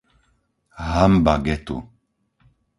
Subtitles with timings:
[0.91, 1.77] Hanba getu!